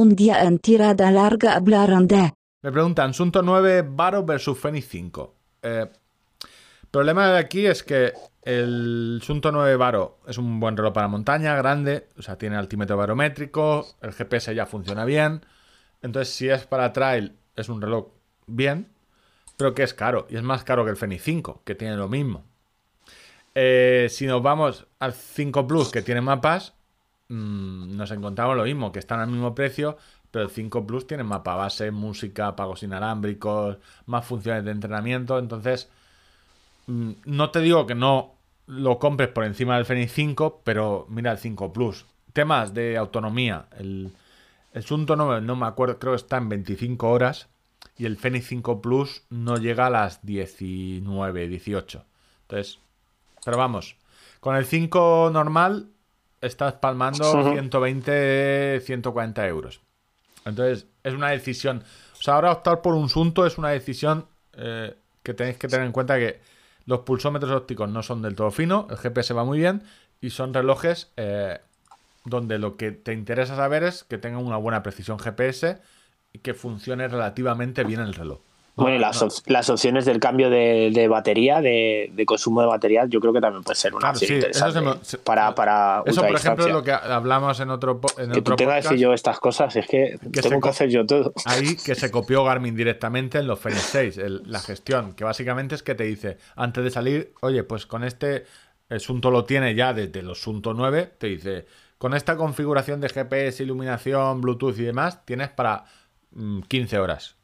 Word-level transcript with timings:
un 0.00 0.16
día 0.16 0.44
en 0.44 0.58
tirada 0.58 1.10
larga 1.10 1.56
hablaron 1.56 2.08
de... 2.08 2.32
Me 2.62 2.72
preguntan, 2.72 3.12
Sunto 3.12 3.42
9 3.42 3.84
Varo 3.86 4.24
versus 4.24 4.58
Fenix 4.58 4.88
5. 4.88 5.34
Eh, 5.62 5.90
problema 6.90 7.30
de 7.30 7.38
aquí 7.38 7.66
es 7.66 7.82
que 7.82 8.14
el 8.42 9.20
Sunto 9.22 9.52
9 9.52 9.76
Varo 9.76 10.20
es 10.26 10.38
un 10.38 10.58
buen 10.58 10.74
reloj 10.78 10.94
para 10.94 11.08
montaña, 11.08 11.54
grande, 11.54 12.08
o 12.16 12.22
sea, 12.22 12.38
tiene 12.38 12.56
altímetro 12.56 12.96
barométrico, 12.96 13.86
el 14.00 14.12
GPS 14.12 14.54
ya 14.54 14.64
funciona 14.64 15.04
bien. 15.04 15.44
Entonces, 16.00 16.34
si 16.34 16.48
es 16.48 16.64
para 16.64 16.94
trail, 16.94 17.36
es 17.54 17.68
un 17.68 17.82
reloj 17.82 18.06
bien, 18.46 18.88
pero 19.58 19.74
que 19.74 19.82
es 19.82 19.92
caro, 19.92 20.26
y 20.30 20.36
es 20.36 20.42
más 20.42 20.64
caro 20.64 20.82
que 20.84 20.92
el 20.92 20.96
Fenix 20.96 21.22
5, 21.24 21.60
que 21.62 21.74
tiene 21.74 21.96
lo 21.96 22.08
mismo. 22.08 22.44
Eh, 23.54 24.06
si 24.08 24.26
nos 24.26 24.42
vamos 24.42 24.86
al 24.98 25.12
5 25.12 25.66
Plus, 25.66 25.90
que 25.90 26.00
tiene 26.00 26.22
mapas, 26.22 26.72
mmm, 27.30 27.96
nos 27.96 28.10
encontramos 28.10 28.56
lo 28.56 28.64
mismo, 28.64 28.92
que 28.92 28.98
están 28.98 29.20
al 29.20 29.28
mismo 29.28 29.54
precio, 29.54 29.96
pero 30.30 30.44
el 30.44 30.50
5 30.50 30.86
Plus 30.86 31.06
tiene 31.06 31.24
mapa 31.24 31.54
base, 31.54 31.90
música, 31.90 32.54
pagos 32.56 32.82
inalámbricos, 32.82 33.78
más 34.06 34.26
funciones 34.26 34.64
de 34.64 34.72
entrenamiento. 34.72 35.38
Entonces, 35.38 35.88
mmm, 36.86 37.12
no 37.24 37.50
te 37.50 37.60
digo 37.60 37.86
que 37.86 37.94
no 37.94 38.34
lo 38.66 38.98
compres 38.98 39.28
por 39.30 39.44
encima 39.44 39.76
del 39.76 39.86
Fenix 39.86 40.12
5, 40.12 40.62
pero 40.64 41.06
mira 41.08 41.32
el 41.32 41.38
5 41.38 41.72
Plus. 41.72 42.06
Temas 42.32 42.74
de 42.74 42.96
autonomía. 42.96 43.66
El, 43.78 44.12
el 44.72 44.82
Sunto 44.84 45.16
no, 45.16 45.40
no 45.40 45.56
me 45.56 45.66
acuerdo, 45.66 45.98
creo 45.98 46.12
que 46.12 46.18
está 46.18 46.36
en 46.38 46.48
25 46.48 47.08
horas. 47.10 47.48
Y 47.96 48.06
el 48.06 48.16
Fenix 48.16 48.46
5 48.48 48.80
Plus 48.80 49.24
no 49.30 49.56
llega 49.56 49.86
a 49.86 49.90
las 49.90 50.24
19, 50.24 51.48
18. 51.48 52.04
Entonces, 52.42 52.78
pero 53.44 53.58
vamos, 53.58 53.96
con 54.40 54.56
el 54.56 54.64
5 54.64 55.30
normal 55.32 55.90
estás 56.40 56.74
palmando 56.74 57.40
Ujú. 57.40 57.52
120, 57.52 58.80
140 58.84 59.46
euros. 59.48 59.80
Entonces, 60.44 60.86
es 61.02 61.14
una 61.14 61.30
decisión. 61.30 61.82
O 62.18 62.22
sea, 62.22 62.34
ahora 62.34 62.52
optar 62.52 62.82
por 62.82 62.94
un 62.94 63.08
Sunto 63.08 63.46
es 63.46 63.58
una 63.58 63.70
decisión 63.70 64.26
eh, 64.54 64.94
que 65.22 65.34
tenéis 65.34 65.56
que 65.56 65.68
tener 65.68 65.86
en 65.86 65.92
cuenta 65.92 66.18
que 66.18 66.40
los 66.86 67.00
pulsómetros 67.00 67.52
ópticos 67.52 67.88
no 67.88 68.02
son 68.02 68.22
del 68.22 68.34
todo 68.34 68.50
finos, 68.50 68.86
el 68.90 68.96
GPS 68.96 69.34
va 69.34 69.44
muy 69.44 69.58
bien 69.58 69.82
y 70.20 70.30
son 70.30 70.52
relojes 70.52 71.12
eh, 71.16 71.60
donde 72.24 72.58
lo 72.58 72.76
que 72.76 72.92
te 72.92 73.12
interesa 73.12 73.56
saber 73.56 73.84
es 73.84 74.04
que 74.04 74.18
tengan 74.18 74.44
una 74.44 74.56
buena 74.56 74.82
precisión 74.82 75.18
GPS 75.18 75.78
y 76.32 76.38
que 76.40 76.54
funcione 76.54 77.08
relativamente 77.08 77.84
bien 77.84 78.00
el 78.00 78.14
reloj. 78.14 78.40
Bueno, 78.76 78.96
y 78.96 78.98
las, 78.98 79.20
op- 79.20 79.32
las 79.46 79.68
opciones 79.68 80.04
del 80.06 80.20
cambio 80.20 80.48
de, 80.48 80.90
de 80.94 81.06
batería, 81.08 81.60
de, 81.60 82.10
de 82.14 82.24
consumo 82.26 82.62
de 82.62 82.66
batería, 82.68 83.04
yo 83.06 83.20
creo 83.20 83.32
que 83.32 83.40
también 83.40 83.62
puede 83.62 83.76
ser 83.76 83.92
una 83.92 84.00
Claro, 84.00 84.14
opción 84.14 84.28
sí, 84.28 84.34
eso 84.34 84.46
interesante 84.46 84.78
se 84.78 84.80
me- 84.98 85.04
se- 85.04 85.18
para, 85.18 85.54
para 85.54 86.02
Eso, 86.06 86.22
por 86.22 86.34
ejemplo, 86.34 86.66
es 86.66 86.72
lo 86.72 86.82
que 86.82 86.92
hablamos 86.92 87.60
en 87.60 87.70
otro, 87.70 88.00
en 88.18 88.30
Que 88.32 88.38
otro 88.40 88.42
tú 88.42 88.56
tengas 88.56 88.56
que 88.56 88.64
podcast. 88.64 88.84
decir 88.92 88.98
yo 88.98 89.12
estas 89.12 89.38
cosas, 89.40 89.76
es 89.76 89.86
que, 89.86 90.18
Que 90.32 90.40
tengo 90.42 90.60
que 90.60 90.68
hacer 90.70 90.88
yo 90.88 91.04
todo. 91.04 91.32
Ahí 91.44 91.76
que 91.84 91.94
se 91.94 92.10
copió 92.10 92.42
Garmin 92.44 92.74
directamente 92.74 93.38
en 93.38 93.46
los 93.46 93.58
Fenix 93.60 93.82
6, 93.82 94.18
el- 94.18 94.42
la 94.46 94.60
gestión, 94.60 95.12
que 95.14 95.24
básicamente 95.24 95.74
es 95.74 95.82
que 95.82 95.94
te 95.94 96.04
dice, 96.04 96.38
antes 96.56 96.82
de 96.84 96.90
salir, 96.90 97.34
oye, 97.42 97.64
pues 97.64 97.84
con 97.86 98.02
este, 98.04 98.46
el 98.88 99.00
Sunto 99.00 99.30
lo 99.30 99.44
tiene 99.44 99.74
ya 99.74 99.92
desde 99.92 100.22
los 100.22 100.40
Sunto 100.40 100.72
9, 100.74 101.12
te 101.18 101.26
dice, 101.26 101.66
con 101.98 102.14
esta 102.14 102.36
configuración 102.36 103.00
de 103.02 103.10
GPS, 103.10 103.62
iluminación, 103.62 104.40
Bluetooth 104.40 104.78
y 104.78 104.84
demás, 104.84 105.24
tienes 105.26 105.50
para 105.50 105.84
mm, 106.32 106.60
15 106.62 106.98
horas. 106.98 107.36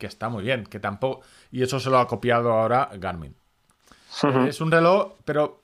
Que 0.00 0.06
está 0.06 0.30
muy 0.30 0.42
bien, 0.42 0.64
que 0.64 0.80
tampoco... 0.80 1.20
Y 1.52 1.62
eso 1.62 1.78
se 1.78 1.90
lo 1.90 1.98
ha 1.98 2.08
copiado 2.08 2.52
ahora 2.52 2.88
Garmin. 2.94 3.36
Es 4.48 4.60
un 4.62 4.72
reloj, 4.72 5.12
pero 5.26 5.60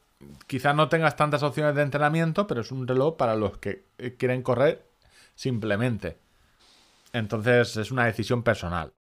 quizás 0.47 0.77
no 0.77 0.91
tengas 0.91 1.17
tantas 1.17 1.43
opciones 1.43 1.75
de 1.75 1.83
entrenamiento, 1.83 2.47
pero 2.47 2.61
es 2.61 2.71
un 2.71 2.87
reloj 2.87 3.17
para 3.17 3.35
los 3.35 3.57
que 3.57 3.87
eh, 3.97 4.15
quieren 4.19 4.43
correr 4.43 4.87
simplemente. 5.35 6.19
Entonces 7.15 7.79
es 7.79 7.91
una 7.91 8.05
decisión 8.05 8.43
personal. 8.43 8.93